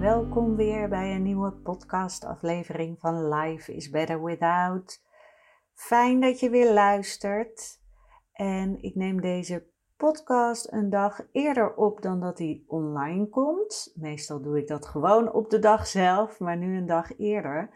Welkom 0.00 0.56
weer 0.56 0.88
bij 0.88 1.14
een 1.14 1.22
nieuwe 1.22 1.52
podcastaflevering 1.52 3.00
van 3.00 3.28
Life 3.28 3.74
is 3.74 3.90
Better 3.90 4.24
Without. 4.24 5.02
Fijn 5.74 6.20
dat 6.20 6.40
je 6.40 6.50
weer 6.50 6.72
luistert. 6.72 7.80
En 8.32 8.82
ik 8.82 8.94
neem 8.94 9.20
deze 9.20 9.66
podcast 9.96 10.72
een 10.72 10.90
dag 10.90 11.20
eerder 11.32 11.74
op 11.74 12.02
dan 12.02 12.20
dat 12.20 12.38
hij 12.38 12.62
online 12.66 13.28
komt. 13.28 13.92
Meestal 13.94 14.42
doe 14.42 14.58
ik 14.58 14.66
dat 14.66 14.86
gewoon 14.86 15.32
op 15.32 15.50
de 15.50 15.58
dag 15.58 15.86
zelf, 15.86 16.40
maar 16.40 16.56
nu 16.56 16.76
een 16.76 16.86
dag 16.86 17.18
eerder. 17.18 17.70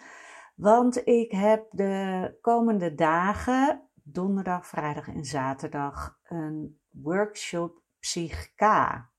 Want 0.57 1.07
ik 1.07 1.33
heb 1.33 1.67
de 1.71 2.39
komende 2.41 2.95
dagen, 2.95 3.83
donderdag, 4.03 4.67
vrijdag 4.67 5.09
en 5.09 5.25
zaterdag, 5.25 6.19
een 6.29 6.81
workshop 6.91 7.83
Psychka. 8.01 9.10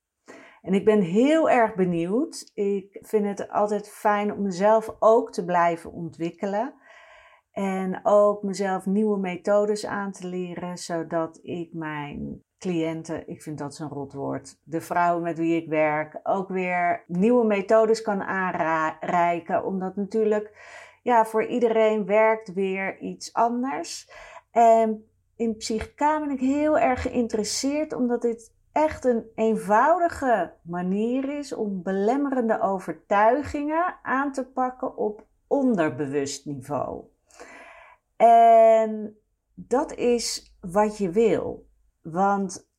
En 0.61 0.73
ik 0.73 0.85
ben 0.85 1.01
heel 1.01 1.49
erg 1.49 1.75
benieuwd. 1.75 2.51
Ik 2.53 2.99
vind 3.01 3.25
het 3.25 3.49
altijd 3.49 3.89
fijn 3.89 4.33
om 4.33 4.41
mezelf 4.41 4.95
ook 4.99 5.31
te 5.31 5.45
blijven 5.45 5.91
ontwikkelen. 5.91 6.73
En 7.51 7.99
ook 8.03 8.43
mezelf 8.43 8.85
nieuwe 8.85 9.19
methodes 9.19 9.85
aan 9.85 10.11
te 10.11 10.27
leren, 10.27 10.77
zodat 10.77 11.39
ik 11.41 11.73
mijn 11.73 12.43
cliënten, 12.57 13.27
ik 13.27 13.41
vind 13.41 13.57
dat 13.57 13.75
zo'n 13.75 13.89
rotwoord, 13.89 14.59
de 14.63 14.81
vrouwen 14.81 15.23
met 15.23 15.37
wie 15.37 15.61
ik 15.61 15.69
werk, 15.69 16.19
ook 16.23 16.49
weer 16.49 17.03
nieuwe 17.07 17.45
methodes 17.45 18.01
kan 18.01 18.21
aanreiken. 18.21 19.65
Omdat 19.65 19.95
natuurlijk, 19.95 20.55
ja, 21.03 21.25
voor 21.25 21.45
iedereen 21.45 22.05
werkt 22.05 22.53
weer 22.53 22.99
iets 22.99 23.33
anders. 23.33 24.11
En 24.51 25.05
in 25.35 25.55
psychica 25.55 26.19
ben 26.19 26.29
ik 26.29 26.39
heel 26.39 26.79
erg 26.79 27.01
geïnteresseerd, 27.01 27.93
omdat 27.93 28.21
dit 28.21 28.53
echt 28.71 29.05
een 29.05 29.25
eenvoudige 29.35 30.53
manier 30.61 31.37
is 31.37 31.53
om 31.53 31.83
belemmerende 31.83 32.61
overtuigingen 32.61 33.99
aan 34.01 34.31
te 34.31 34.45
pakken 34.45 34.97
op 34.97 35.25
onderbewust 35.47 36.45
niveau. 36.45 37.03
En 38.15 39.17
dat 39.53 39.93
is 39.95 40.55
wat 40.59 40.97
je 40.97 41.09
wil. 41.09 41.69
Want 42.01 42.69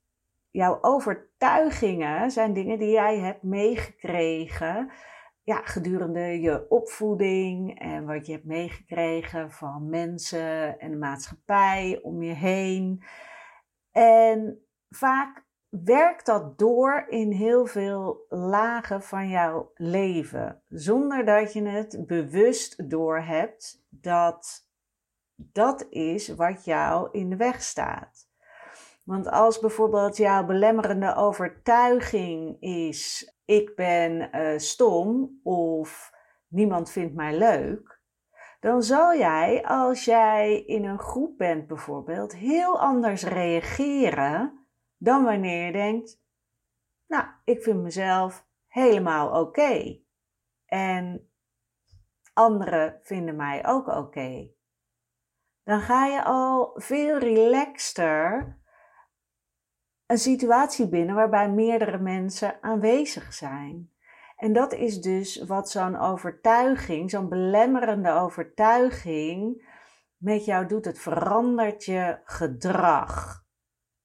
jouw 0.50 0.78
overtuigingen 0.80 2.30
zijn 2.30 2.52
dingen 2.52 2.78
die 2.78 2.90
jij 2.90 3.18
hebt 3.18 3.42
meegekregen 3.42 4.90
ja, 5.44 5.60
gedurende 5.64 6.40
je 6.40 6.68
opvoeding 6.68 7.78
en 7.80 8.06
wat 8.06 8.26
je 8.26 8.32
hebt 8.32 8.44
meegekregen 8.44 9.50
van 9.50 9.88
mensen 9.88 10.78
en 10.78 10.90
de 10.90 10.96
maatschappij 10.96 12.00
om 12.02 12.22
je 12.22 12.34
heen. 12.34 13.02
En 13.90 14.66
vaak 14.90 15.41
werkt 15.80 16.26
dat 16.26 16.58
door 16.58 17.04
in 17.08 17.30
heel 17.30 17.66
veel 17.66 18.26
lagen 18.28 19.02
van 19.02 19.28
jouw 19.28 19.70
leven, 19.74 20.62
zonder 20.68 21.24
dat 21.24 21.52
je 21.52 21.62
het 21.62 22.06
bewust 22.06 22.90
doorhebt 22.90 23.84
dat 23.88 24.66
dat 25.34 25.86
is 25.90 26.28
wat 26.28 26.64
jou 26.64 27.08
in 27.12 27.30
de 27.30 27.36
weg 27.36 27.62
staat. 27.62 28.28
Want 29.02 29.30
als 29.30 29.58
bijvoorbeeld 29.58 30.16
jouw 30.16 30.44
belemmerende 30.44 31.14
overtuiging 31.14 32.60
is: 32.60 33.32
ik 33.44 33.74
ben 33.74 34.28
uh, 34.32 34.58
stom 34.58 35.40
of 35.42 36.12
niemand 36.48 36.90
vindt 36.90 37.14
mij 37.14 37.38
leuk, 37.38 38.00
dan 38.60 38.82
zal 38.82 39.16
jij, 39.16 39.64
als 39.64 40.04
jij 40.04 40.60
in 40.60 40.84
een 40.84 41.00
groep 41.00 41.38
bent 41.38 41.66
bijvoorbeeld, 41.66 42.34
heel 42.34 42.80
anders 42.80 43.24
reageren 43.24 44.61
dan 45.02 45.24
wanneer 45.24 45.66
je 45.66 45.72
denkt: 45.72 46.20
Nou, 47.06 47.24
ik 47.44 47.62
vind 47.62 47.82
mezelf 47.82 48.46
helemaal 48.66 49.40
oké. 49.40 50.00
En 50.66 51.30
anderen 52.32 53.00
vinden 53.02 53.36
mij 53.36 53.66
ook 53.66 53.86
oké. 53.86 54.50
Dan 55.64 55.80
ga 55.80 56.06
je 56.06 56.24
al 56.24 56.70
veel 56.74 57.18
relaxter 57.18 58.56
een 60.06 60.18
situatie 60.18 60.88
binnen 60.88 61.14
waarbij 61.14 61.50
meerdere 61.50 61.98
mensen 61.98 62.62
aanwezig 62.62 63.32
zijn. 63.32 63.90
En 64.36 64.52
dat 64.52 64.72
is 64.72 65.00
dus 65.00 65.44
wat 65.44 65.70
zo'n 65.70 65.98
overtuiging, 65.98 67.10
zo'n 67.10 67.28
belemmerende 67.28 68.10
overtuiging 68.10 69.66
met 70.16 70.44
jou 70.44 70.66
doet. 70.66 70.84
Het 70.84 70.98
verandert 70.98 71.84
je 71.84 72.20
gedrag. 72.24 73.41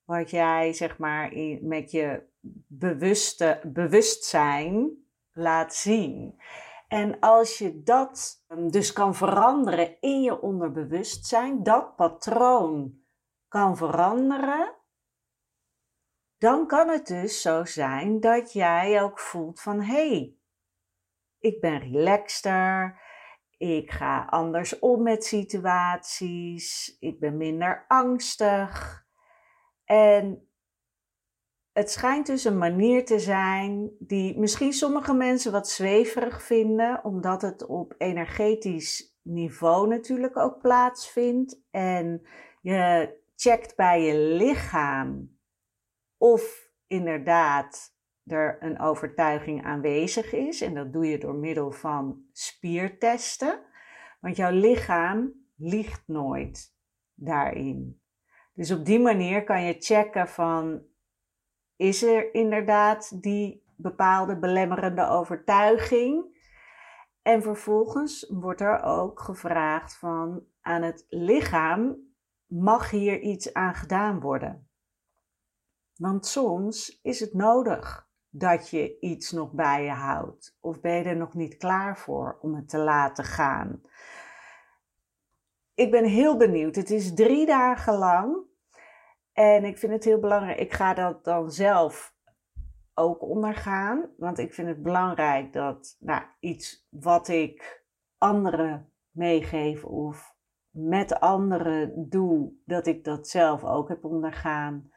Wat 0.07 0.29
jij 0.29 0.73
zeg 0.73 0.97
maar 0.97 1.33
met 1.61 1.91
je 1.91 2.23
bewuste, 2.67 3.61
bewustzijn 3.63 4.91
laat 5.31 5.75
zien. 5.75 6.41
En 6.87 7.19
als 7.19 7.57
je 7.57 7.83
dat 7.83 8.43
dus 8.69 8.93
kan 8.93 9.15
veranderen 9.15 9.97
in 9.99 10.21
je 10.21 10.41
onderbewustzijn, 10.41 11.63
dat 11.63 11.95
patroon 11.95 12.99
kan 13.47 13.77
veranderen, 13.77 14.75
dan 16.37 16.67
kan 16.67 16.89
het 16.89 17.07
dus 17.07 17.41
zo 17.41 17.65
zijn 17.65 18.19
dat 18.19 18.53
jij 18.53 19.01
ook 19.01 19.19
voelt 19.19 19.61
van 19.61 19.81
hé, 19.81 20.09
hey, 20.09 20.37
ik 21.39 21.59
ben 21.61 21.79
relaxter, 21.79 23.01
ik 23.57 23.91
ga 23.91 24.25
anders 24.25 24.79
om 24.79 25.03
met 25.03 25.25
situaties, 25.25 26.97
ik 26.99 27.19
ben 27.19 27.37
minder 27.37 27.85
angstig. 27.87 29.05
En 29.87 30.49
het 31.71 31.91
schijnt 31.91 32.25
dus 32.25 32.43
een 32.43 32.57
manier 32.57 33.05
te 33.05 33.19
zijn 33.19 33.91
die 33.99 34.39
misschien 34.39 34.73
sommige 34.73 35.13
mensen 35.13 35.51
wat 35.51 35.69
zweverig 35.69 36.43
vinden, 36.43 37.03
omdat 37.03 37.41
het 37.41 37.65
op 37.65 37.95
energetisch 37.97 39.17
niveau 39.21 39.87
natuurlijk 39.87 40.37
ook 40.37 40.61
plaatsvindt. 40.61 41.61
En 41.71 42.27
je 42.61 43.13
checkt 43.35 43.75
bij 43.75 44.01
je 44.01 44.17
lichaam 44.17 45.37
of 46.17 46.71
inderdaad 46.87 47.95
er 48.25 48.57
een 48.59 48.79
overtuiging 48.79 49.65
aanwezig 49.65 50.33
is. 50.33 50.61
En 50.61 50.73
dat 50.73 50.93
doe 50.93 51.05
je 51.05 51.17
door 51.17 51.35
middel 51.35 51.71
van 51.71 52.25
spiertesten. 52.31 53.59
Want 54.19 54.35
jouw 54.35 54.51
lichaam 54.51 55.33
liegt 55.55 56.03
nooit 56.07 56.75
daarin. 57.13 58.01
Dus 58.57 58.71
op 58.71 58.85
die 58.85 58.99
manier 58.99 59.43
kan 59.43 59.63
je 59.63 59.75
checken 59.79 60.27
van 60.27 60.81
is 61.75 62.03
er 62.03 62.33
inderdaad 62.33 63.21
die 63.23 63.63
bepaalde 63.75 64.39
belemmerende 64.39 65.07
overtuiging? 65.07 66.25
En 67.21 67.41
vervolgens 67.41 68.29
wordt 68.29 68.61
er 68.61 68.83
ook 68.83 69.19
gevraagd 69.19 69.97
van 69.97 70.43
aan 70.61 70.81
het 70.81 71.05
lichaam 71.09 71.95
mag 72.45 72.89
hier 72.89 73.19
iets 73.19 73.53
aan 73.53 73.73
gedaan 73.73 74.19
worden? 74.19 74.69
Want 75.95 76.25
soms 76.25 76.99
is 77.01 77.19
het 77.19 77.33
nodig 77.33 78.09
dat 78.29 78.69
je 78.69 78.99
iets 78.99 79.31
nog 79.31 79.51
bij 79.51 79.83
je 79.83 79.91
houdt. 79.91 80.57
Of 80.59 80.81
ben 80.81 80.95
je 80.95 81.03
er 81.03 81.17
nog 81.17 81.33
niet 81.33 81.57
klaar 81.57 81.97
voor 81.97 82.37
om 82.41 82.55
het 82.55 82.69
te 82.69 82.77
laten 82.77 83.23
gaan. 83.23 83.81
Ik 85.73 85.91
ben 85.91 86.05
heel 86.05 86.37
benieuwd. 86.37 86.75
Het 86.75 86.89
is 86.89 87.13
drie 87.13 87.45
dagen 87.45 87.93
lang. 87.93 88.46
En 89.37 89.65
ik 89.65 89.77
vind 89.77 89.91
het 89.91 90.03
heel 90.03 90.19
belangrijk. 90.19 90.59
Ik 90.59 90.73
ga 90.73 90.93
dat 90.93 91.23
dan 91.23 91.51
zelf 91.51 92.15
ook 92.93 93.21
ondergaan. 93.21 94.09
Want 94.17 94.37
ik 94.37 94.53
vind 94.53 94.67
het 94.67 94.83
belangrijk 94.83 95.53
dat 95.53 95.97
nou, 95.99 96.23
iets 96.39 96.87
wat 96.89 97.27
ik 97.27 97.83
anderen 98.17 98.91
meegeef 99.11 99.85
of 99.85 100.35
met 100.69 101.19
anderen 101.19 102.09
doe, 102.09 102.53
dat 102.65 102.87
ik 102.87 103.03
dat 103.03 103.27
zelf 103.27 103.63
ook 103.63 103.87
heb 103.87 104.05
ondergaan. 104.05 104.91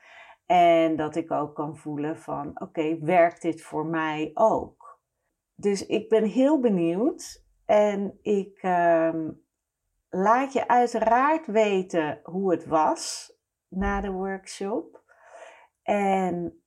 En 0.46 0.96
dat 0.96 1.16
ik 1.16 1.30
ook 1.30 1.54
kan 1.54 1.76
voelen 1.76 2.18
van 2.18 2.60
oké, 2.60 2.98
werkt 2.98 3.42
dit 3.42 3.62
voor 3.62 3.86
mij 3.86 4.30
ook? 4.34 5.00
Dus 5.54 5.86
ik 5.86 6.08
ben 6.08 6.24
heel 6.24 6.60
benieuwd 6.60 7.44
en 7.64 8.18
ik 8.22 8.58
ehm, 8.62 9.30
laat 10.08 10.52
je 10.52 10.68
uiteraard 10.68 11.46
weten 11.46 12.20
hoe 12.22 12.50
het 12.50 12.66
was 12.66 13.34
na 13.70 14.00
de 14.00 14.10
workshop. 14.10 15.02
En 15.82 16.62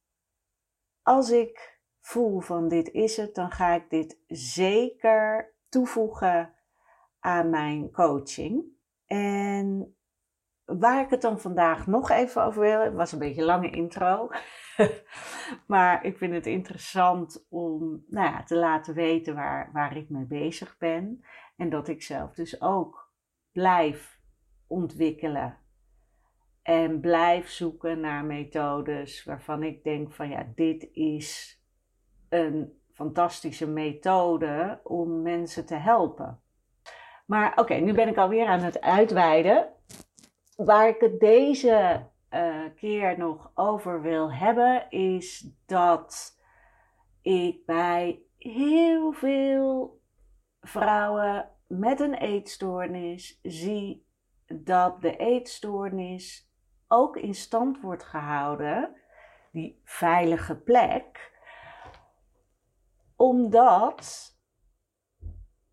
als 1.02 1.30
ik 1.30 1.80
voel 2.02 2.40
van 2.40 2.68
dit 2.68 2.92
is 2.92 3.18
het, 3.18 3.36
dan 3.36 3.52
ga 3.52 3.74
ik 3.74 3.90
dit 3.90 4.20
zeker 4.28 5.54
toevoegen 5.70 6.54
aan 7.20 7.50
mijn 7.50 7.92
coaching. 7.92 8.64
En 9.06 9.96
waar 10.66 11.04
ik 11.04 11.10
het 11.10 11.22
dan 11.22 11.40
vandaag 11.40 11.88
nog 11.88 12.10
even 12.10 12.44
over 12.44 12.62
wil, 12.62 12.92
was 12.92 13.12
een 13.12 13.20
beetje 13.20 13.42
een 13.42 13.48
lange 13.48 13.70
intro, 13.70 14.30
maar 15.68 16.06
ik 16.06 16.18
vind 16.18 16.34
het 16.34 16.46
interessant 16.46 17.46
om 17.50 18.04
nou 18.08 18.32
ja, 18.32 18.44
te 18.44 18.56
laten 18.56 18.94
weten 18.94 19.36
waar, 19.36 19.70
waar 19.74 19.98
ik 19.98 20.10
mee 20.10 20.26
bezig 20.26 20.78
ben. 20.78 21.26
En 21.56 21.70
dat 21.70 21.88
ik 21.88 22.04
zelf 22.04 22.34
dus 22.34 22.62
ook 22.62 23.12
blijf 23.52 24.20
ontwikkelen 24.68 25.62
en 26.63 27.00
blijf 27.00 27.50
zoeken 27.50 28.00
naar 28.00 28.25
methodes 28.25 29.24
waarvan 29.24 29.63
ik 29.63 29.83
denk 29.83 30.13
van 30.13 30.30
ja, 30.30 30.48
dit 30.56 30.89
is 30.92 31.62
een 32.30 32.81
fantastische 32.94 33.68
methode 33.68 34.80
om 34.83 35.21
mensen 35.21 35.65
te 35.65 35.75
helpen. 35.75 36.42
Maar 37.25 37.60
oké, 37.60 37.74
nu 37.74 37.94
ben 37.94 38.07
ik 38.07 38.18
alweer 38.18 38.48
aan 38.48 38.60
het 38.60 38.81
uitweiden. 38.81 39.69
Waar 40.56 40.88
ik 40.88 41.00
het 41.00 41.19
deze 41.19 42.07
uh, 42.33 42.63
keer 42.75 43.18
nog 43.18 43.51
over 43.54 44.01
wil 44.01 44.33
hebben, 44.33 44.89
is 44.89 45.50
dat 45.66 46.38
ik 47.21 47.66
bij 47.66 48.21
heel 48.38 49.12
veel 49.12 50.01
vrouwen 50.62 51.50
met 51.68 52.00
een 52.00 52.13
eetstoornis 52.13 53.39
zie 53.42 54.06
dat 54.45 55.01
de 55.01 55.16
eetstoornis 55.16 56.53
ook 56.94 57.18
in 57.18 57.34
stand 57.34 57.81
wordt 57.81 58.04
gehouden, 58.04 58.95
die 59.51 59.81
veilige 59.84 60.56
plek, 60.56 61.31
omdat 63.16 64.31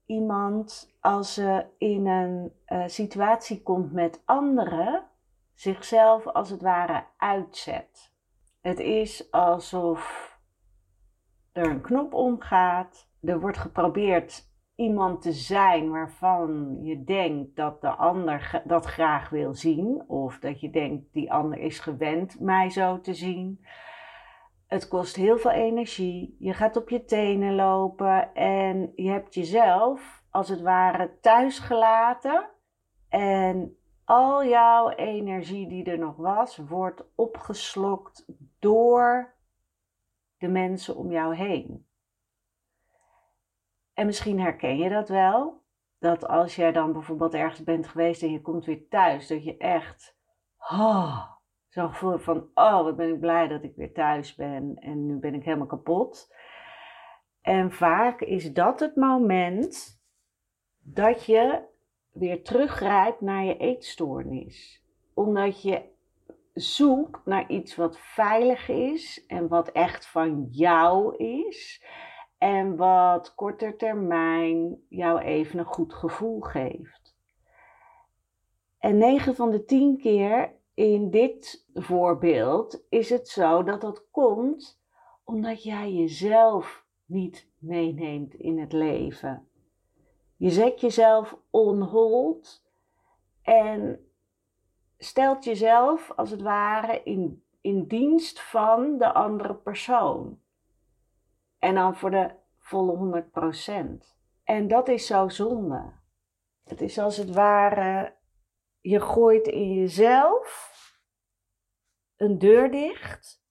iemand, 0.06 0.96
als 1.00 1.34
ze 1.34 1.66
in 1.78 2.06
een 2.06 2.52
uh, 2.66 2.86
situatie 2.86 3.62
komt 3.62 3.92
met 3.92 4.22
anderen, 4.24 5.08
zichzelf 5.54 6.26
als 6.26 6.50
het 6.50 6.62
ware 6.62 7.04
uitzet. 7.16 8.14
Het 8.60 8.78
is 8.78 9.30
alsof 9.30 10.30
er 11.52 11.70
een 11.70 11.80
knop 11.80 12.14
omgaat, 12.14 13.08
er 13.20 13.40
wordt 13.40 13.58
geprobeerd 13.58 14.49
iemand 14.80 15.22
te 15.22 15.32
zijn 15.32 15.90
waarvan 15.90 16.78
je 16.82 17.04
denkt 17.04 17.56
dat 17.56 17.80
de 17.80 17.88
ander 17.88 18.62
dat 18.64 18.84
graag 18.84 19.28
wil 19.28 19.54
zien, 19.54 20.04
of 20.06 20.38
dat 20.38 20.60
je 20.60 20.70
denkt 20.70 21.12
die 21.12 21.32
ander 21.32 21.58
is 21.58 21.78
gewend 21.78 22.40
mij 22.40 22.70
zo 22.70 23.00
te 23.00 23.14
zien. 23.14 23.64
Het 24.66 24.88
kost 24.88 25.16
heel 25.16 25.38
veel 25.38 25.50
energie. 25.50 26.36
Je 26.38 26.52
gaat 26.52 26.76
op 26.76 26.88
je 26.88 27.04
tenen 27.04 27.54
lopen 27.54 28.34
en 28.34 28.92
je 28.94 29.10
hebt 29.10 29.34
jezelf 29.34 30.22
als 30.30 30.48
het 30.48 30.60
ware 30.60 31.18
thuis 31.20 31.58
gelaten. 31.58 32.48
En 33.08 33.76
al 34.04 34.44
jouw 34.44 34.88
energie 34.90 35.68
die 35.68 35.84
er 35.84 35.98
nog 35.98 36.16
was, 36.16 36.56
wordt 36.56 37.04
opgeslokt 37.14 38.26
door 38.58 39.34
de 40.38 40.48
mensen 40.48 40.96
om 40.96 41.10
jou 41.10 41.34
heen. 41.34 41.88
En 44.00 44.06
misschien 44.06 44.40
herken 44.40 44.76
je 44.76 44.88
dat 44.88 45.08
wel. 45.08 45.62
Dat 45.98 46.28
als 46.28 46.56
jij 46.56 46.72
dan 46.72 46.92
bijvoorbeeld 46.92 47.34
ergens 47.34 47.62
bent 47.62 47.86
geweest 47.86 48.22
en 48.22 48.32
je 48.32 48.40
komt 48.40 48.64
weer 48.64 48.88
thuis, 48.88 49.26
dat 49.26 49.44
je 49.44 49.56
echt 49.56 50.16
oh, 50.58 51.30
zo'n 51.68 51.88
gevoel 51.88 52.18
van, 52.18 52.48
oh 52.54 52.82
wat 52.82 52.96
ben 52.96 53.08
ik 53.08 53.20
blij 53.20 53.48
dat 53.48 53.62
ik 53.62 53.76
weer 53.76 53.92
thuis 53.92 54.34
ben 54.34 54.76
en 54.78 55.06
nu 55.06 55.18
ben 55.18 55.34
ik 55.34 55.44
helemaal 55.44 55.66
kapot. 55.66 56.34
En 57.40 57.72
vaak 57.72 58.20
is 58.20 58.52
dat 58.52 58.80
het 58.80 58.96
moment 58.96 60.02
dat 60.78 61.24
je 61.24 61.62
weer 62.10 62.42
teruggrijpt 62.42 63.20
naar 63.20 63.44
je 63.44 63.56
eetstoornis. 63.56 64.84
Omdat 65.14 65.62
je 65.62 65.82
zoekt 66.52 67.26
naar 67.26 67.48
iets 67.48 67.76
wat 67.76 67.98
veilig 67.98 68.68
is 68.68 69.26
en 69.26 69.48
wat 69.48 69.68
echt 69.68 70.06
van 70.06 70.46
jou 70.50 71.16
is. 71.16 71.84
En 72.40 72.76
wat 72.76 73.34
korter 73.34 73.76
termijn 73.76 74.84
jou 74.88 75.18
even 75.20 75.58
een 75.58 75.64
goed 75.64 75.94
gevoel 75.94 76.40
geeft. 76.40 77.16
En 78.78 78.98
9 78.98 79.34
van 79.34 79.50
de 79.50 79.64
10 79.64 79.98
keer 79.98 80.52
in 80.74 81.10
dit 81.10 81.66
voorbeeld 81.74 82.82
is 82.88 83.10
het 83.10 83.28
zo 83.28 83.62
dat 83.62 83.80
dat 83.80 84.10
komt 84.10 84.80
omdat 85.24 85.62
jij 85.62 85.92
jezelf 85.92 86.84
niet 87.04 87.48
meeneemt 87.58 88.34
in 88.34 88.58
het 88.58 88.72
leven. 88.72 89.48
Je 90.36 90.50
zet 90.50 90.80
jezelf 90.80 91.36
on 91.50 91.82
hold 91.82 92.64
en 93.42 94.06
stelt 94.98 95.44
jezelf 95.44 96.12
als 96.16 96.30
het 96.30 96.42
ware 96.42 97.02
in, 97.04 97.44
in 97.60 97.86
dienst 97.86 98.40
van 98.40 98.98
de 98.98 99.12
andere 99.12 99.54
persoon. 99.54 100.39
En 101.60 101.74
dan 101.74 101.96
voor 101.96 102.10
de 102.10 102.30
volle 102.58 103.24
100%. 104.04 104.16
En 104.44 104.68
dat 104.68 104.88
is 104.88 105.06
zo 105.06 105.28
zonde. 105.28 105.92
Het 106.64 106.80
is 106.80 106.98
als 106.98 107.16
het 107.16 107.30
ware, 107.30 108.16
je 108.80 109.00
gooit 109.00 109.46
in 109.46 109.74
jezelf 109.74 110.78
een 112.16 112.38
deur 112.38 112.70
dicht 112.70 113.44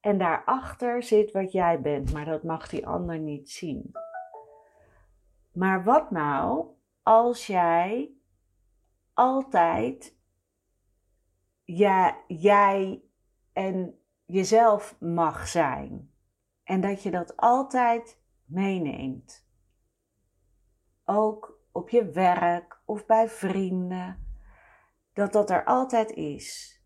en 0.00 0.18
daarachter 0.18 1.02
zit 1.02 1.32
wat 1.32 1.52
jij 1.52 1.80
bent, 1.80 2.12
maar 2.12 2.24
dat 2.24 2.42
mag 2.42 2.68
die 2.68 2.86
ander 2.86 3.18
niet 3.18 3.50
zien. 3.50 3.92
Maar 5.52 5.84
wat 5.84 6.10
nou 6.10 6.66
als 7.02 7.46
jij 7.46 8.10
altijd 9.12 10.16
jij 12.26 13.02
en 13.52 13.98
jezelf 14.24 14.96
mag 15.00 15.48
zijn? 15.48 16.13
En 16.64 16.80
dat 16.80 17.02
je 17.02 17.10
dat 17.10 17.36
altijd 17.36 18.20
meeneemt. 18.44 19.48
Ook 21.04 21.58
op 21.72 21.88
je 21.88 22.10
werk 22.10 22.80
of 22.84 23.06
bij 23.06 23.28
vrienden. 23.28 24.36
Dat 25.12 25.32
dat 25.32 25.50
er 25.50 25.64
altijd 25.64 26.10
is. 26.10 26.78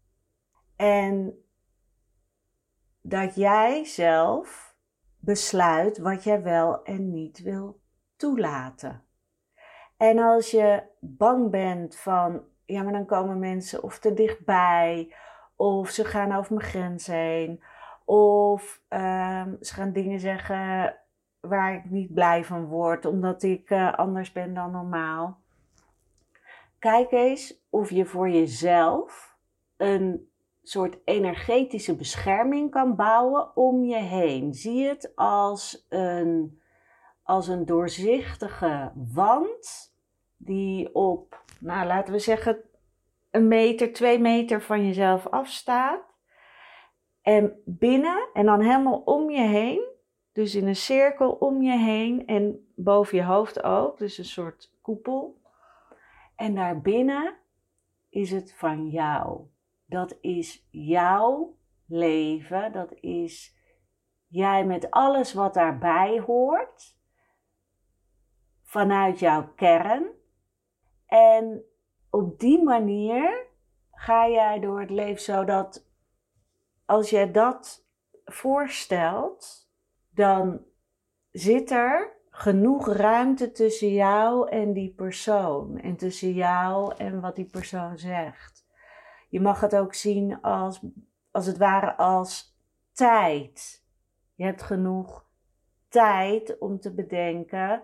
En 0.77 1.45
dat 3.01 3.35
jij 3.35 3.85
zelf 3.85 4.77
besluit 5.19 5.99
wat 5.99 6.25
jij 6.25 6.43
wel 6.43 6.83
en 6.85 7.11
niet 7.11 7.43
wil 7.43 7.81
toelaten. 8.17 9.05
En 9.97 10.19
als 10.19 10.51
je 10.51 10.83
bang 11.01 11.51
bent 11.51 11.97
van, 11.97 12.43
ja, 12.65 12.83
maar 12.83 12.93
dan 12.93 13.07
komen 13.07 13.39
mensen 13.39 13.83
of 13.83 13.99
te 13.99 14.15
dichtbij, 14.15 15.15
of 15.57 15.89
ze 15.91 16.05
gaan 16.05 16.33
over 16.33 16.55
mijn 16.55 16.67
grens 16.67 17.07
heen, 17.07 17.63
of 18.09 18.83
um, 18.89 19.57
ze 19.61 19.75
gaan 19.75 19.93
dingen 19.93 20.21
zeggen 20.21 20.97
waar 21.41 21.75
ik 21.75 21.91
niet 21.91 22.15
blij 22.15 22.45
van 22.45 22.65
word, 22.65 23.05
omdat 23.05 23.43
ik 23.43 23.71
uh, 23.71 23.95
anders 23.95 24.33
ben 24.33 24.55
dan 24.55 24.71
normaal. 24.71 25.41
Kijk 26.79 27.13
eens 27.13 27.67
of 27.71 27.91
je 27.91 28.05
voor 28.05 28.31
jezelf 28.31 29.37
een 29.77 30.31
soort 30.63 30.99
energetische 31.05 31.97
bescherming 31.97 32.71
kan 32.71 32.97
bouwen 32.97 33.57
om 33.57 33.85
je 33.85 33.97
heen. 33.97 34.55
Zie 34.55 34.87
het 34.87 35.13
als 35.15 35.87
een, 35.89 36.61
als 37.23 37.49
een 37.49 37.67
doorzichtige 37.67 38.93
wand 38.95 39.95
die 40.37 40.95
op, 40.95 41.43
nou 41.61 41.87
laten 41.87 42.13
we 42.13 42.19
zeggen, 42.19 42.59
een 43.31 43.49
meter, 43.49 43.93
twee 43.93 44.19
meter 44.19 44.63
van 44.63 44.87
jezelf 44.87 45.27
afstaat. 45.27 46.08
En 47.29 47.63
binnen 47.65 48.29
en 48.33 48.47
dan 48.47 48.61
helemaal 48.61 49.03
om 49.05 49.31
je 49.31 49.47
heen. 49.47 49.89
Dus 50.33 50.55
in 50.55 50.67
een 50.67 50.77
cirkel 50.77 51.31
om 51.31 51.63
je 51.63 51.79
heen 51.79 52.27
en 52.27 52.73
boven 52.77 53.17
je 53.17 53.25
hoofd 53.25 53.63
ook. 53.63 53.99
Dus 53.99 54.19
een 54.19 54.25
soort 54.25 54.73
koepel. 54.83 55.41
En 56.37 56.55
daarbinnen 56.55 57.37
is 58.09 58.31
het 58.31 58.55
van 58.55 58.89
jou. 58.89 59.41
Dat 59.85 60.19
is 60.21 60.69
jouw 60.71 61.57
leven. 61.87 62.73
Dat 62.73 62.93
is 63.01 63.57
jij 64.27 64.65
met 64.65 64.91
alles 64.91 65.33
wat 65.33 65.55
daarbij 65.55 66.21
hoort. 66.21 66.99
Vanuit 68.63 69.19
jouw 69.19 69.53
kern. 69.55 70.07
En 71.07 71.63
op 72.11 72.39
die 72.39 72.63
manier 72.63 73.47
ga 73.91 74.29
jij 74.29 74.61
door 74.61 74.81
het 74.81 74.91
leven 74.91 75.23
zodat 75.23 75.88
als 76.89 77.11
je 77.11 77.31
dat 77.31 77.87
voorstelt, 78.25 79.71
dan 80.11 80.65
zit 81.31 81.71
er 81.71 82.17
genoeg 82.31 82.89
ruimte 82.89 83.53
tussen 83.53 83.93
jou 83.93 84.49
en 84.49 84.73
die 84.73 84.95
persoon. 84.95 85.79
En 85.79 85.97
tussen 85.97 86.33
jou 86.33 86.95
en 86.97 87.21
wat 87.21 87.37
die 87.37 87.51
persoon 87.51 87.99
zegt. 87.99 88.67
Je 89.29 89.41
mag 89.41 89.61
het 89.61 89.77
ook 89.77 89.95
zien 89.95 90.41
als, 90.41 90.81
als 91.31 91.47
het 91.47 91.59
ware 91.59 91.97
als 91.97 92.59
tijd. 92.93 93.85
Je 94.35 94.45
hebt 94.45 94.63
genoeg 94.63 95.27
tijd 95.89 96.59
om 96.59 96.81
te 96.81 96.95
bedenken: 96.95 97.83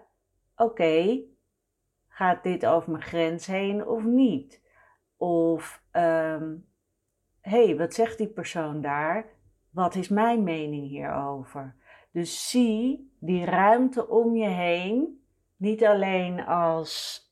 oké, 0.56 1.20
gaat 2.08 2.42
dit 2.42 2.66
over 2.66 2.90
mijn 2.90 3.02
grens 3.02 3.46
heen 3.46 3.86
of 3.86 4.04
niet? 4.04 4.62
Of, 5.16 5.82
um, 5.92 6.66
hey, 7.44 7.76
wat 7.76 7.94
zegt 7.94 8.18
die 8.18 8.28
persoon 8.28 8.80
daar? 8.80 9.26
Wat 9.70 9.94
is 9.94 10.08
mijn 10.08 10.42
mening 10.42 10.88
hierover? 10.88 11.74
Dus 12.10 12.50
zie 12.50 13.12
die 13.20 13.44
ruimte 13.44 14.08
om 14.08 14.36
je 14.36 14.48
heen 14.48 15.24
niet 15.56 15.84
alleen 15.84 16.46
als 16.46 17.22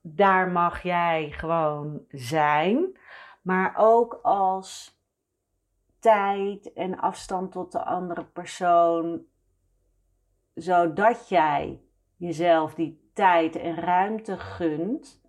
daar 0.00 0.48
mag 0.48 0.82
jij 0.82 1.30
gewoon 1.30 2.04
zijn, 2.08 2.98
maar 3.42 3.74
ook 3.76 4.18
als 4.22 5.00
tijd 5.98 6.72
en 6.72 6.98
afstand 6.98 7.52
tot 7.52 7.72
de 7.72 7.84
andere 7.84 8.24
persoon, 8.24 9.22
zodat 10.54 11.28
jij 11.28 11.80
jezelf 12.16 12.74
die 12.74 13.10
tijd 13.12 13.56
en 13.56 13.74
ruimte 13.74 14.38
gunt 14.38 15.22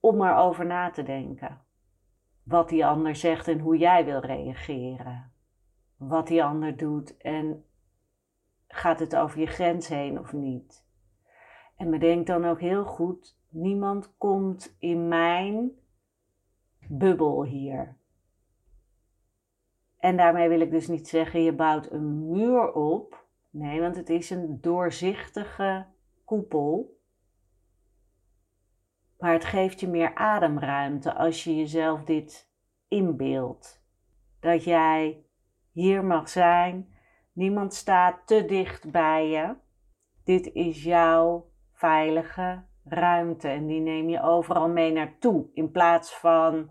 om 0.00 0.22
erover 0.22 0.66
na 0.66 0.90
te 0.90 1.02
denken. 1.02 1.68
Wat 2.50 2.68
die 2.68 2.86
ander 2.86 3.16
zegt 3.16 3.48
en 3.48 3.58
hoe 3.58 3.76
jij 3.76 4.04
wil 4.04 4.18
reageren. 4.18 5.32
Wat 5.96 6.26
die 6.26 6.44
ander 6.44 6.76
doet 6.76 7.16
en 7.16 7.64
gaat 8.68 9.00
het 9.00 9.16
over 9.16 9.40
je 9.40 9.46
grens 9.46 9.88
heen 9.88 10.18
of 10.18 10.32
niet. 10.32 10.86
En 11.76 11.90
bedenk 11.90 12.26
dan 12.26 12.44
ook 12.44 12.60
heel 12.60 12.84
goed, 12.84 13.38
niemand 13.48 14.16
komt 14.18 14.76
in 14.78 15.08
mijn 15.08 15.70
bubbel 16.88 17.44
hier. 17.44 17.96
En 19.98 20.16
daarmee 20.16 20.48
wil 20.48 20.60
ik 20.60 20.70
dus 20.70 20.88
niet 20.88 21.08
zeggen, 21.08 21.42
je 21.42 21.52
bouwt 21.52 21.90
een 21.90 22.30
muur 22.30 22.72
op. 22.72 23.26
Nee, 23.50 23.80
want 23.80 23.96
het 23.96 24.08
is 24.08 24.30
een 24.30 24.60
doorzichtige 24.60 25.86
koepel. 26.24 26.99
Maar 29.20 29.32
het 29.32 29.44
geeft 29.44 29.80
je 29.80 29.88
meer 29.88 30.14
ademruimte 30.14 31.14
als 31.14 31.44
je 31.44 31.56
jezelf 31.56 32.04
dit 32.04 32.50
inbeeldt. 32.88 33.84
Dat 34.40 34.64
jij 34.64 35.24
hier 35.72 36.04
mag 36.04 36.28
zijn. 36.28 36.94
Niemand 37.32 37.74
staat 37.74 38.26
te 38.26 38.44
dicht 38.44 38.90
bij 38.90 39.28
je. 39.28 39.54
Dit 40.24 40.52
is 40.52 40.82
jouw 40.82 41.50
veilige 41.72 42.64
ruimte 42.84 43.48
en 43.48 43.66
die 43.66 43.80
neem 43.80 44.08
je 44.08 44.22
overal 44.22 44.68
mee 44.68 44.92
naartoe. 44.92 45.46
In 45.54 45.70
plaats 45.70 46.14
van 46.14 46.70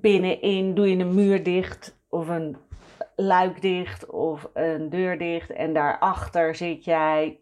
binnenin 0.00 0.74
doe 0.74 0.90
je 0.90 0.96
een 0.96 1.14
muur 1.14 1.42
dicht 1.42 2.04
of 2.08 2.28
een 2.28 2.56
luik 3.16 3.60
dicht 3.60 4.10
of 4.10 4.50
een 4.52 4.90
deur 4.90 5.18
dicht 5.18 5.50
en 5.50 5.72
daarachter 5.72 6.54
zit 6.54 6.84
jij, 6.84 7.40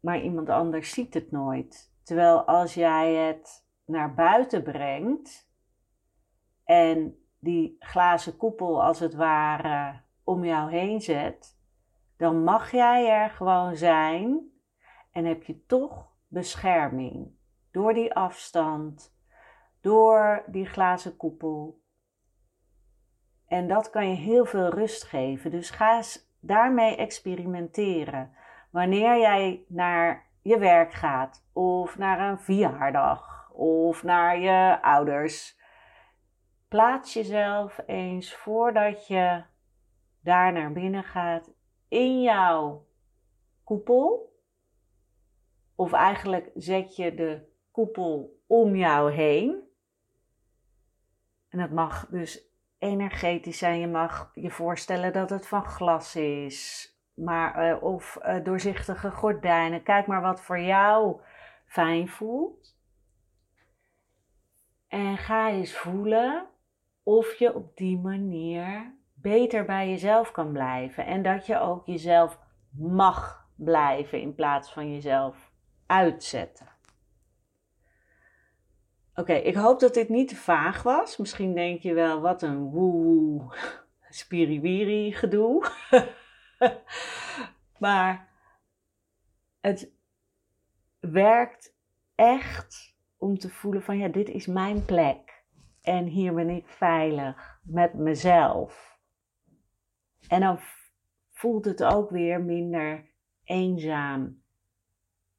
maar 0.00 0.20
iemand 0.20 0.48
anders 0.48 0.90
ziet 0.90 1.14
het 1.14 1.30
nooit. 1.30 1.91
Terwijl 2.02 2.44
als 2.44 2.74
jij 2.74 3.14
het 3.14 3.66
naar 3.84 4.14
buiten 4.14 4.62
brengt 4.62 5.50
en 6.64 7.26
die 7.38 7.76
glazen 7.78 8.36
koepel 8.36 8.82
als 8.82 9.00
het 9.00 9.14
ware 9.14 10.00
om 10.24 10.44
jou 10.44 10.70
heen 10.70 11.00
zet, 11.00 11.58
dan 12.16 12.44
mag 12.44 12.70
jij 12.70 13.22
er 13.22 13.30
gewoon 13.30 13.76
zijn 13.76 14.50
en 15.12 15.24
heb 15.24 15.42
je 15.42 15.66
toch 15.66 16.10
bescherming 16.28 17.30
door 17.70 17.94
die 17.94 18.14
afstand, 18.14 19.16
door 19.80 20.44
die 20.46 20.66
glazen 20.66 21.16
koepel. 21.16 21.80
En 23.46 23.68
dat 23.68 23.90
kan 23.90 24.08
je 24.08 24.14
heel 24.14 24.44
veel 24.44 24.68
rust 24.68 25.02
geven. 25.02 25.50
Dus 25.50 25.70
ga 25.70 25.96
eens 25.96 26.30
daarmee 26.40 26.96
experimenteren. 26.96 28.34
Wanneer 28.70 29.18
jij 29.18 29.64
naar 29.68 30.30
je 30.42 30.58
werk 30.58 30.92
gaat, 30.92 31.44
of 31.52 31.98
naar 31.98 32.30
een 32.30 32.40
verjaardag, 32.40 33.50
of 33.52 34.02
naar 34.02 34.38
je 34.38 34.82
ouders, 34.82 35.60
plaats 36.68 37.12
jezelf 37.12 37.80
eens 37.86 38.34
voordat 38.34 39.06
je 39.06 39.44
daar 40.20 40.52
naar 40.52 40.72
binnen 40.72 41.04
gaat 41.04 41.50
in 41.88 42.22
jouw 42.22 42.86
koepel. 43.64 44.36
Of 45.74 45.92
eigenlijk 45.92 46.50
zet 46.54 46.96
je 46.96 47.14
de 47.14 47.48
koepel 47.70 48.42
om 48.46 48.76
jou 48.76 49.12
heen. 49.12 49.70
En 51.48 51.58
dat 51.58 51.70
mag 51.70 52.06
dus 52.08 52.50
energetisch 52.78 53.58
zijn. 53.58 53.80
Je 53.80 53.86
mag 53.86 54.30
je 54.34 54.50
voorstellen 54.50 55.12
dat 55.12 55.30
het 55.30 55.46
van 55.46 55.64
glas 55.64 56.16
is. 56.16 56.90
Maar, 57.14 57.70
uh, 57.70 57.82
of 57.82 58.18
uh, 58.22 58.44
doorzichtige 58.44 59.10
gordijnen. 59.10 59.82
Kijk 59.82 60.06
maar 60.06 60.20
wat 60.20 60.40
voor 60.40 60.60
jou 60.60 61.20
fijn 61.66 62.08
voelt. 62.08 62.76
En 64.88 65.18
ga 65.18 65.50
eens 65.50 65.76
voelen 65.76 66.46
of 67.02 67.34
je 67.34 67.54
op 67.54 67.76
die 67.76 67.98
manier 67.98 68.94
beter 69.14 69.64
bij 69.64 69.88
jezelf 69.88 70.30
kan 70.30 70.52
blijven. 70.52 71.06
En 71.06 71.22
dat 71.22 71.46
je 71.46 71.58
ook 71.58 71.86
jezelf 71.86 72.38
mag 72.70 73.46
blijven 73.56 74.20
in 74.20 74.34
plaats 74.34 74.72
van 74.72 74.92
jezelf 74.92 75.52
uitzetten. 75.86 76.70
Oké, 79.14 79.32
ik 79.32 79.54
hoop 79.54 79.80
dat 79.80 79.94
dit 79.94 80.08
niet 80.08 80.28
te 80.28 80.36
vaag 80.36 80.82
was. 80.82 81.16
Misschien 81.16 81.54
denk 81.54 81.80
je 81.80 81.94
wel, 81.94 82.20
wat 82.20 82.42
een 82.42 82.70
woe, 82.70 83.56
spiriwiri 84.08 85.12
gedoe. 85.12 85.66
maar 87.78 88.28
het 89.60 89.92
werkt 91.00 91.74
echt 92.14 92.96
om 93.16 93.38
te 93.38 93.50
voelen 93.50 93.82
van 93.82 93.98
ja, 93.98 94.08
dit 94.08 94.28
is 94.28 94.46
mijn 94.46 94.84
plek. 94.84 95.44
En 95.80 96.04
hier 96.06 96.34
ben 96.34 96.48
ik 96.48 96.66
veilig 96.66 97.60
met 97.62 97.94
mezelf. 97.94 98.98
En 100.28 100.40
dan 100.40 100.58
voelt 101.30 101.64
het 101.64 101.84
ook 101.84 102.10
weer 102.10 102.40
minder 102.40 103.10
eenzaam, 103.44 104.42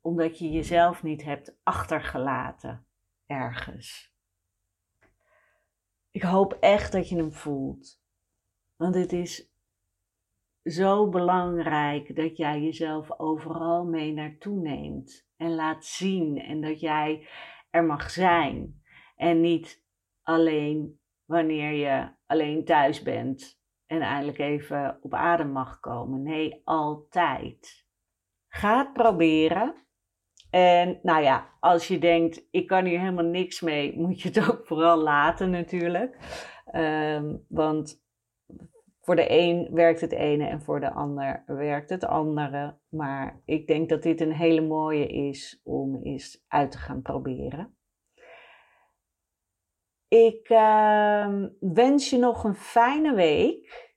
omdat 0.02 0.38
je 0.40 0.52
jezelf 0.52 1.04
niet 1.04 1.24
hebt 1.24 1.56
achtergelaten 1.64 2.86
ergens. 3.26 4.14
Ik 6.12 6.22
hoop 6.22 6.54
echt 6.54 6.92
dat 6.92 7.10
je 7.10 7.16
hem 7.16 7.34
voelt. 7.34 8.02
Want 8.76 8.96
het 8.96 9.14
is 9.14 9.53
zo 10.64 11.10
belangrijk 11.10 12.16
dat 12.16 12.38
jij 12.38 12.62
jezelf 12.62 13.20
overal 13.20 13.86
mee 13.86 14.14
naartoe 14.14 14.60
neemt 14.60 15.28
en 15.38 15.56
laat 15.56 15.86
zien 15.86 16.38
en 16.38 16.62
dat 16.62 16.80
jij 16.80 17.28
er 17.70 17.84
mag 17.84 18.10
zijn. 18.10 18.82
En 19.16 19.42
niet 19.42 19.84
alleen 20.22 21.00
wanneer 21.26 21.72
je 21.72 22.10
alleen 22.26 22.66
thuis 22.66 23.02
bent 23.02 23.62
en 23.86 24.02
eindelijk 24.02 24.40
even 24.40 24.98
op 25.02 25.14
adem 25.14 25.52
mag 25.52 25.80
komen. 25.80 26.24
Nee, 26.24 26.62
altijd. 26.64 27.86
Ga 28.48 28.78
het 28.78 28.94
proberen. 28.94 29.76
En 30.50 31.00
nou 31.02 31.24
ja, 31.24 31.50
als 31.60 31.88
je 31.88 32.00
denkt, 32.00 32.48
ik 32.52 32.68
kan 32.68 32.86
hier 32.86 33.00
helemaal 33.00 33.26
niks 33.26 33.62
mee, 33.62 34.00
moet 34.00 34.22
je 34.22 34.28
het 34.28 34.50
ook 34.50 34.66
vooral 34.68 34.98
laten 34.98 35.50
natuurlijk. 35.50 36.18
Um, 36.76 37.46
want 37.48 38.03
voor 39.04 39.16
de 39.16 39.26
een 39.30 39.70
werkt 39.72 40.02
het 40.02 40.12
ene 40.12 40.48
en 40.48 40.62
voor 40.62 40.80
de 40.80 40.92
ander 40.92 41.44
werkt 41.46 41.90
het 41.90 42.06
andere. 42.06 42.78
Maar 42.90 43.42
ik 43.46 43.68
denk 43.68 43.90
dat 43.90 44.04
dit 44.04 44.22
een 44.22 44.34
hele 44.34 44.62
mooie 44.62 45.08
is 45.08 45.62
om 45.64 46.00
eens 46.04 46.46
uit 46.48 46.72
te 46.72 46.78
gaan 46.78 47.02
proberen. 47.02 47.78
Ik 50.08 50.50
uh, 50.50 51.44
wens 51.60 52.10
je 52.10 52.18
nog 52.18 52.44
een 52.44 52.56
fijne 52.56 53.14
week. 53.14 53.96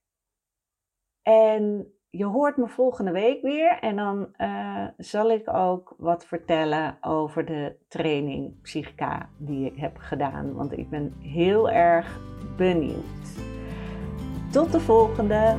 En 1.23 1.93
je 2.11 2.25
hoort 2.25 2.57
me 2.57 2.69
volgende 2.69 3.11
week 3.11 3.43
weer. 3.43 3.79
En 3.81 3.97
dan 3.97 4.35
uh, 4.39 4.87
zal 4.97 5.31
ik 5.31 5.55
ook 5.55 5.95
wat 5.99 6.27
vertellen 6.27 6.99
over 7.01 7.45
de 7.45 7.77
training 7.89 8.61
Psychica 8.63 9.31
die 9.39 9.67
ik 9.67 9.77
heb 9.77 9.97
gedaan. 9.97 10.55
Want 10.55 10.79
ik 10.79 10.91
ben 10.91 11.15
heel 11.19 11.71
erg 11.71 12.21
benieuwd. 12.57 13.56
Tot 14.57 14.73
de 14.73 14.81
volgende! 14.81 15.57